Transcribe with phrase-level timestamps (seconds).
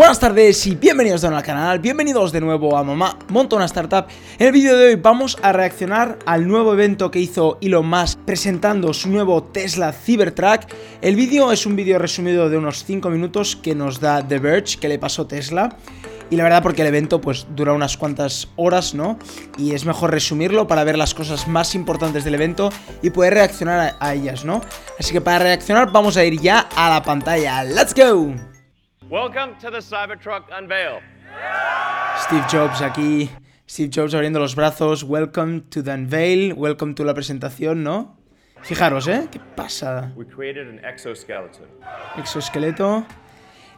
[0.00, 3.66] Buenas tardes y bienvenidos de nuevo al canal, bienvenidos de nuevo a Mamá Monta una
[3.66, 4.06] Startup.
[4.38, 8.18] En el vídeo de hoy vamos a reaccionar al nuevo evento que hizo Elon Musk
[8.20, 10.62] presentando su nuevo Tesla Cybertruck.
[11.02, 14.78] El vídeo es un vídeo resumido de unos 5 minutos que nos da The Verge
[14.78, 15.76] que le pasó Tesla.
[16.30, 19.18] Y la verdad porque el evento pues dura unas cuantas horas, ¿no?
[19.58, 22.70] Y es mejor resumirlo para ver las cosas más importantes del evento
[23.02, 24.62] y poder reaccionar a, a ellas, ¿no?
[24.98, 27.62] Así que para reaccionar vamos a ir ya a la pantalla.
[27.64, 28.49] ¡Let's go!
[29.10, 31.00] Welcome to the Cybertruck unveil.
[32.16, 33.28] Steve Jobs aquí.
[33.68, 35.02] Steve Jobs abriendo los brazos.
[35.02, 36.52] Welcome to the unveil.
[36.52, 38.16] Welcome to la presentación, ¿no?
[38.62, 39.26] Fijaros, ¿eh?
[39.28, 40.12] Qué pasada.
[40.14, 41.66] We created an exoskeleton.
[42.18, 43.04] Exoesqueleto.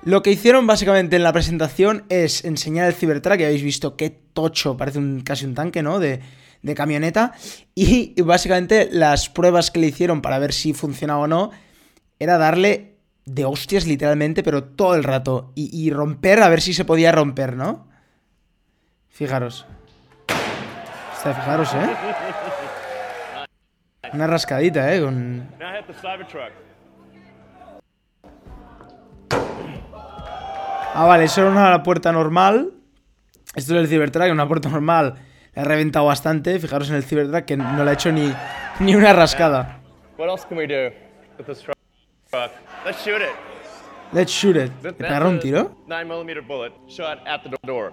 [0.05, 4.11] Lo que hicieron básicamente en la presentación es enseñar el Cybertruck, que habéis visto qué
[4.11, 5.99] tocho, parece un, casi un tanque, ¿no?
[5.99, 6.21] De,
[6.61, 7.33] de camioneta.
[7.75, 11.53] Y básicamente las pruebas que le hicieron para ver si funcionaba o no
[12.19, 12.92] era darle
[13.25, 15.53] de hostias literalmente, pero todo el rato.
[15.55, 17.87] Y, y romper a ver si se podía romper, ¿no?
[19.09, 19.67] Fijaros.
[21.23, 21.89] Fijaros, ¿eh?
[24.13, 25.01] Una rascadita, ¿eh?
[25.01, 25.49] Con...
[30.95, 32.73] Ah, vale, eso era una puerta normal.
[33.55, 35.15] Esto es el Cybertruck, una puerta normal.
[35.55, 36.59] La ha reventado bastante.
[36.59, 38.33] Fijaros en el Cybertruck que no le ha hecho ni,
[38.81, 39.79] ni una rascada.
[40.19, 40.95] What else can we do
[41.39, 41.77] with this truck?
[42.85, 43.33] Let's shoot it.
[44.13, 44.71] Let's shoot it.
[44.83, 45.77] ¿Le That- pegaron un tiro?
[45.87, 47.93] 9 millimeter bullet shot at the door.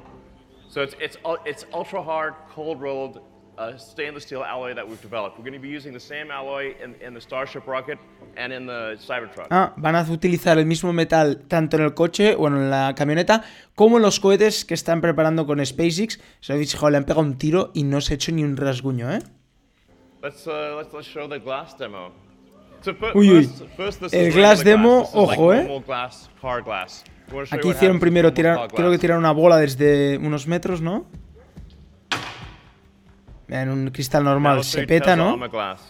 [0.70, 3.22] So it's it's it's ultra hard, cold rolled
[3.58, 5.38] uh, stainless steel alloy that we've developed.
[5.38, 7.98] We're going to be using the same alloy in, in the Starship rocket
[8.38, 9.48] and in the Cybertruck.
[9.52, 13.44] Ah, van a utilizar el mismo metal tanto en el coche, bueno, en la camioneta,
[13.76, 16.20] como en los cohetes que están preparando con SpaceX.
[16.40, 18.56] Se he dicho, le han pegado un tiro y no se ha hecho ni un
[18.58, 19.20] rasguño, ¿eh?
[20.22, 22.12] Let's uh, let's let's show the glass demo.
[23.14, 23.50] Uy, uy.
[24.12, 25.82] El glass demo, ojo, eh.
[27.52, 31.06] Aquí hicieron primero tirar, creo que tiraron una bola desde unos metros, ¿no?
[33.48, 35.38] En un cristal normal se peta, ¿no?
[35.50, 35.82] glass.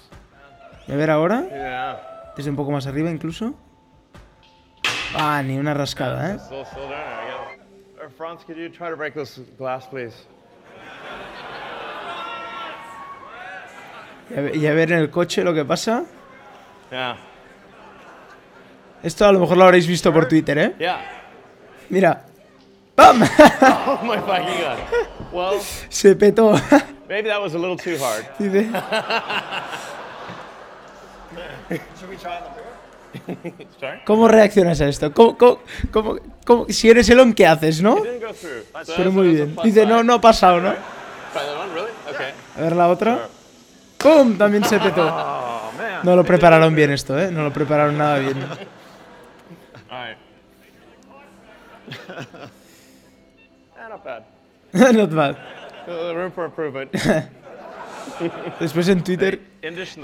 [0.87, 3.53] A ver ahora, desde un poco más arriba incluso.
[5.15, 6.37] Ah, ni una rascada, ¿eh?
[6.51, 6.63] Uh,
[8.17, 10.15] Franz, could you try to break this glass, please?
[14.29, 16.05] Y a ver- Y a ver en el coche lo que pasa.
[16.91, 17.17] Yeah.
[19.03, 20.75] Esto a lo mejor lo habréis visto por Twitter, ¿eh?
[20.79, 20.99] Yeah.
[21.89, 22.25] Mira.
[22.95, 23.21] ¡Pam!
[23.21, 24.77] Oh my fucking god.
[25.31, 26.51] Well, Se petó.
[27.07, 28.25] maybe that was a little too hard.
[28.39, 28.69] Dice.
[33.79, 33.99] Sorry?
[34.05, 35.11] ¿Cómo reaccionas a esto?
[35.13, 35.59] ¿Cómo, cómo,
[35.91, 37.97] cómo- cómo- si eres Elon, ¿qué haces, no?
[38.97, 39.55] Pero muy bien.
[39.63, 40.73] Dice, no, no ha pasado, ¿no?
[40.73, 42.33] Try.
[42.57, 43.27] A ver la otra.
[43.97, 44.37] ¡Pum!
[44.37, 45.05] También se petó.
[46.03, 47.31] No lo prepararon bien esto, ¿eh?
[47.31, 48.37] No lo prepararon nada bien.
[53.89, 54.23] Not bad.
[54.93, 55.35] Not bad.
[55.87, 56.91] Room for improvement.
[58.59, 59.39] Después en Twitter,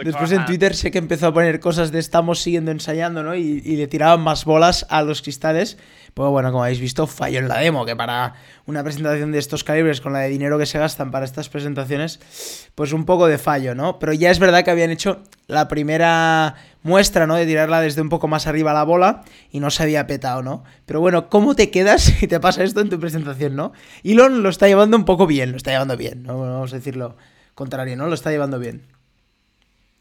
[0.04, 3.36] después en Twitter sé que empezó a poner cosas de estamos siguiendo ensayando, ¿no?
[3.36, 5.78] Y, y le tiraban más bolas a los cristales.
[6.14, 9.66] Pues bueno, como habéis visto, falló en la demo, que para una presentación de estos
[9.66, 13.38] calibres, con la de dinero que se gastan para estas presentaciones, pues un poco de
[13.38, 14.00] fallo, ¿no?
[14.00, 17.36] Pero ya es verdad que habían hecho la primera muestra, ¿no?
[17.36, 20.64] De tirarla desde un poco más arriba la bola y no se había petado, ¿no?
[20.86, 23.74] Pero bueno, ¿cómo te quedas si te pasa esto en tu presentación, ¿no?
[24.04, 27.18] Elon lo está llevando un poco bien, lo está llevando bien, no vamos a decirlo
[27.56, 28.08] contrario, ¿no?
[28.08, 28.82] Lo está llevando bien.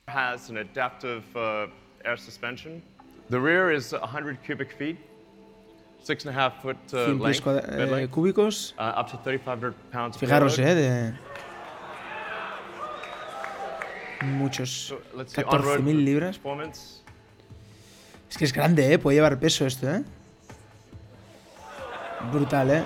[0.07, 1.67] has an adaptive uh,
[2.05, 2.83] air suspension.
[3.31, 4.99] The rear is 100 cubic feet,
[6.03, 8.75] six and a half foot uh, 100 pies length, eh, cúbicos.
[8.79, 10.19] uh, up to 3,500 pounds.
[10.19, 11.15] Fijaros, eh, de
[14.25, 14.71] muchos.
[14.71, 16.41] So let's see on-road 14.000 libras.
[18.31, 20.03] Es que es grande, eh, puede llevar peso esto, eh.
[22.33, 22.85] Brutal, eh.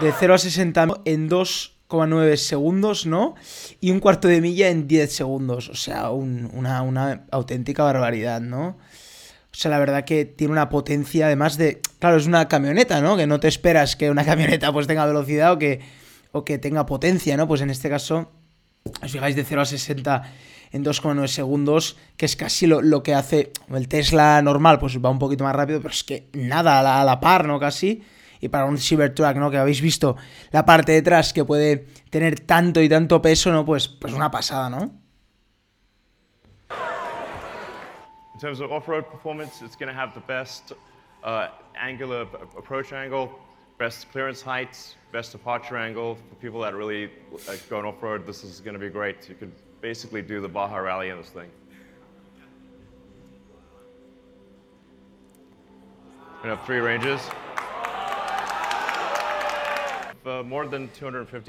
[0.00, 1.28] De 0 a 60 en
[1.88, 3.34] 2,9 segundos, ¿no?
[3.80, 5.68] Y un cuarto de milla en 10 segundos.
[5.68, 8.76] O sea, un- una, auténtica barbaridad, ¿no?
[9.50, 11.80] O sea, la verdad que tiene una potencia, además de.
[11.98, 13.16] Claro, es una camioneta, ¿no?
[13.16, 15.80] Que no te esperas que una camioneta pues tenga velocidad o que,
[16.32, 17.48] o que tenga potencia, ¿no?
[17.48, 18.30] Pues en este caso,
[19.02, 20.22] os fijáis de 0 a 60
[20.70, 25.08] en 2,9 segundos, que es casi lo, lo que hace el Tesla normal, pues va
[25.08, 27.58] un poquito más rápido, pero es que nada, a la par, ¿no?
[27.58, 28.02] Casi.
[28.40, 29.50] Y para un Cybertruck, ¿no?
[29.50, 30.16] Que habéis visto
[30.50, 33.64] la parte de atrás que puede tener tanto y tanto peso, ¿no?
[33.64, 34.90] Pues, pues una pasada, ¿no?
[38.34, 40.72] In terms of off-road performance, it's going to have the best
[41.24, 42.22] uh, angular
[42.56, 43.32] approach angle,
[43.78, 46.14] best clearance heights, best departure angle.
[46.14, 47.10] For people that really
[47.48, 49.28] like, going off-road, this is going to be great.
[49.28, 49.50] You could
[49.80, 51.50] basically do the Baja Rally in this thing.
[56.44, 57.20] We have three ranges.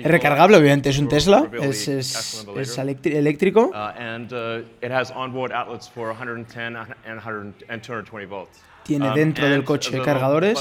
[0.04, 3.71] Recargable, obviamente, es un Tesla, es, es- es eléctrico.
[3.74, 8.62] Uh, and uh, it has onboard outlets for 110 and 100 and 220 volts.
[8.83, 10.57] Tiene dentro del coche cargadores.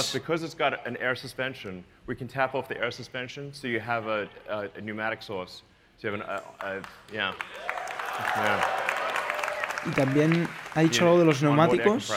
[9.87, 12.11] Y también ha dicho algo de los neumáticos.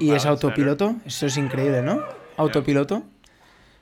[0.00, 0.96] Y es autopiloto.
[1.06, 2.02] Eso es increíble, ¿no?
[2.36, 3.04] Autopiloto.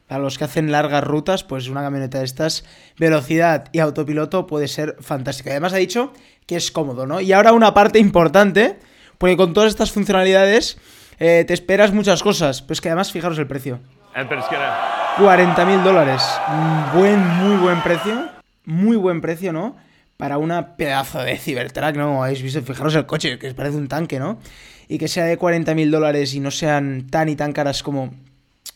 [0.07, 2.65] Para los que hacen largas rutas, pues una camioneta de estas,
[2.97, 5.51] velocidad y autopiloto puede ser fantástica.
[5.51, 6.13] Además ha dicho
[6.47, 7.21] que es cómodo, ¿no?
[7.21, 8.79] Y ahora una parte importante,
[9.19, 10.79] porque con todas estas funcionalidades
[11.19, 12.63] eh, te esperas muchas cosas.
[12.63, 13.81] Pues que además, fijaros el precio.
[14.15, 14.75] And, but it's gonna,
[15.19, 16.23] 40 mil dólares.
[16.95, 18.29] Buen, muy buen precio.
[18.65, 19.77] Muy buen precio, ¿no?
[20.17, 22.23] Para una pedazo de Cybertruck, ¿no?
[22.23, 24.39] Habéis visto, fijaros el coche, que parece un tanque, ¿no?
[24.89, 28.15] Y que sea de 40 mil dólares y no sean tan y tan caras como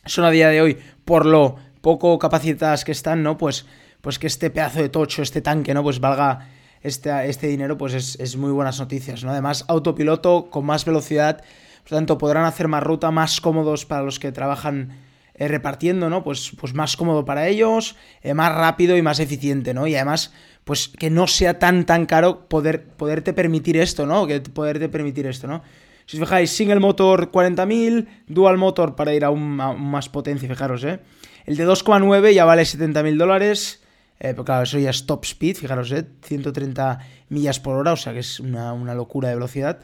[0.07, 3.39] son a día de hoy, por lo poco capacitadas que están, ¿no?
[3.39, 3.67] Pues,
[4.01, 5.83] pues que este pedazo de tocho, este tanque, ¿no?
[5.83, 6.49] Pues valga
[6.83, 9.31] este, este dinero, pues es, es muy buenas noticias, ¿no?
[9.31, 11.39] Además, autopiloto con más velocidad,
[11.83, 14.91] por lo tanto, podrán hacer más ruta, más cómodos para los que trabajan
[15.35, 16.23] eh, repartiendo, ¿no?
[16.23, 19.87] Pues, pues más cómodo para ellos, eh, más rápido y más eficiente, ¿no?
[19.87, 20.33] Y además,
[20.65, 24.27] pues que no sea tan, tan caro poder, poderte permitir esto, ¿no?
[24.27, 25.63] Que poderte permitir esto, ¿no?
[26.11, 30.99] Si os fijáis, single motor 40.000, dual motor para ir a, más potencia, fijaros, ¿eh?
[31.47, 33.81] El de 2,9 ya vale 70.000 dólares.
[34.19, 36.05] Eh, pero claro, eso ya es top speed, fijaros, ¿eh?
[36.25, 36.99] 130
[37.29, 39.79] millas por hora, o sea que es una, una locura de velocidad.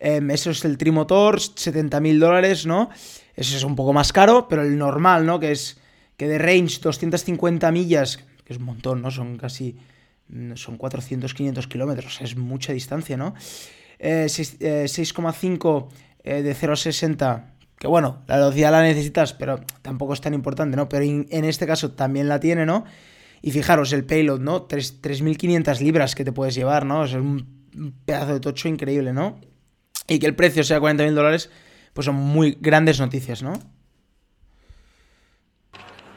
[0.00, 2.90] Eh, eso es el trimotor, 70.000 dólares, ¿no?
[3.36, 5.38] Eso es un poco más caro, pero el normal, ¿no?
[5.38, 5.78] Que es
[6.16, 9.12] que de range 250 millas, que es un montón, ¿no?
[9.12, 9.76] Son casi,
[10.56, 13.34] son 400, 500 kilómetros, es mucha distancia, ¿no?
[13.98, 15.88] Eh, seis- eh, 6,5
[16.24, 20.34] eh, de 0 a 60, que bueno, la velocidad la necesitas, pero tampoco es tan
[20.34, 20.88] importante, ¿no?
[20.88, 22.84] Pero en, en este caso también la tiene, ¿no?
[23.42, 24.62] Y fijaros, el payload, ¿no?
[24.62, 27.04] Tres- 3.500 libras que te puedes llevar, ¿no?
[27.04, 29.38] Es un un pedazo de tocho increíble, ¿no?
[30.08, 31.48] Y que el precio sea 40.000 dólares,
[31.92, 33.52] pues son muy grandes noticias, ¿no?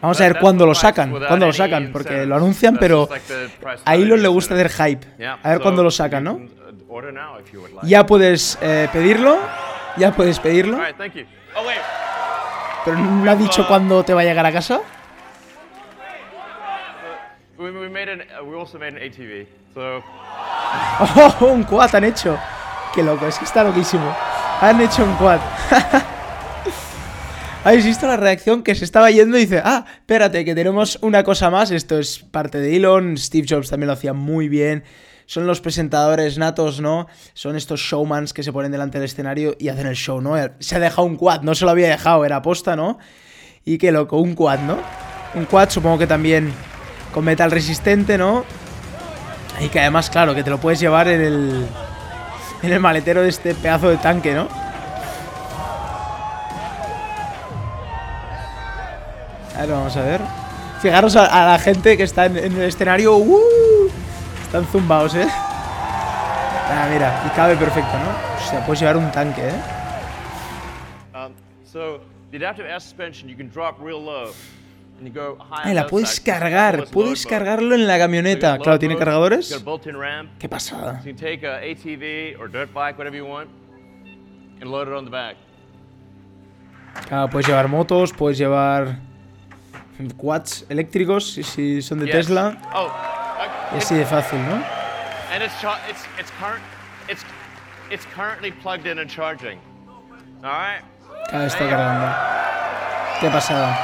[0.02, 3.08] Vamos a ver cuándo lo sacan, cuándo lo sacan, porque lo anuncian, pero
[3.86, 5.08] a Elon le gusta hacer hype.
[5.44, 6.40] A ver cuándo lo sacan, ¿no?
[7.84, 9.40] Ya puedes eh, pedirlo,
[9.98, 10.78] ya puedes pedirlo.
[11.56, 11.62] Oh
[12.84, 14.82] pero no ha dicho cuándo te va a llegar a casa.
[19.76, 20.02] Uh,
[21.16, 22.38] ¡Oh, un quad han hecho!
[22.94, 23.28] ¡Qué loco!
[23.28, 24.16] Es que está loquísimo.
[24.62, 25.40] Han hecho un quad.
[27.64, 31.24] ¿Habéis visto la reacción que se estaba yendo y dice, ah, espérate, que tenemos una
[31.24, 31.70] cosa más?
[31.70, 34.84] Esto es parte de Elon, Steve Jobs también lo hacía muy bien.
[35.32, 37.08] Son los presentadores natos, ¿no?
[37.34, 40.36] Son estos showmans que se ponen delante del escenario y hacen el show, ¿no?
[40.60, 43.00] Se ha dejado un quad, no se lo había dejado, era aposta, ¿no?
[43.64, 44.78] Y qué loco, un quad, ¿no?
[45.34, 46.52] Un quad supongo que también
[47.14, 48.44] con metal resistente, ¿no?
[49.62, 51.66] Y que además, claro, que te lo puedes llevar en el,
[52.62, 54.50] en el maletero de este pedazo de tanque, ¿no?
[59.56, 60.20] A ver, vamos a ver.
[60.82, 63.16] Fijaros a, la gente que está en, en el escenario.
[63.16, 63.71] ¡uh!
[64.52, 65.28] Están zumbados, ¿eh?
[65.30, 68.10] Ah, mira, y cabe perfecto, ¿no?
[68.10, 69.54] O sea, puedes llevar un tanque, ¿eh?
[71.16, 71.32] Um,
[71.64, 72.02] so
[72.32, 74.34] the adaptive air suspension, you can drop real low,
[75.00, 75.62] and you go high.
[75.64, 76.84] Ay, on la puedes cargar.
[76.92, 78.58] Puedes cargarlo en la camioneta.
[78.58, 79.58] Claro, ¿tiene cargadores?
[80.38, 81.02] Qué pasada.
[87.08, 89.00] Claro, puedes llevar motos, puedes llevar
[90.18, 92.08] quads eléctricos, si, son de.
[92.08, 92.58] Tesla.
[93.72, 94.56] Oh, Y así de fácil, ¿no?
[95.34, 96.62] and it's cha- it's it's current
[97.08, 97.24] it's
[97.90, 99.58] it's currently plugged in and charging.
[100.44, 100.82] All right.
[101.32, 102.08] Está cargando.
[103.22, 103.78] Qué pasada.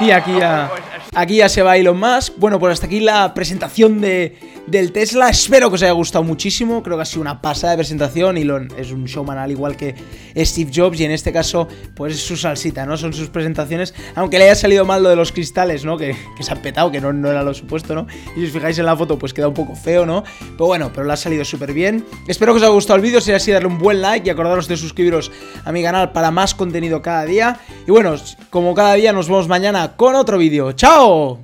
[0.00, 0.68] Y aquí ya,
[1.14, 2.34] aquí ya se va Elon Musk.
[2.38, 5.28] Bueno, pues hasta aquí la presentación de, del Tesla.
[5.28, 6.82] Espero que os haya gustado muchísimo.
[6.82, 8.36] Creo que ha sido una pasada de presentación.
[8.36, 9.94] Elon es un showman al igual que
[10.36, 11.00] Steve Jobs.
[11.00, 12.96] Y en este caso, pues es su salsita, ¿no?
[12.96, 13.94] Son sus presentaciones.
[14.14, 15.96] Aunque le haya salido mal lo de los cristales, ¿no?
[15.96, 18.06] Que, se han petado, que no, no era lo supuesto, ¿no?
[18.36, 20.24] Y si os fijáis en la foto, pues queda un poco feo, ¿no?
[20.40, 22.04] Pero bueno, pero le ha salido súper bien.
[22.28, 23.20] Espero que os haya gustado el vídeo.
[23.20, 25.30] Si es así, darle un buen like y acordaros de suscribiros
[25.64, 27.60] a mi canal para más contenido cada día.
[27.86, 28.14] Y bueno,
[28.50, 30.72] como cada día, nos vemos mañana con otro vídeo.
[30.72, 31.42] ¡Chao!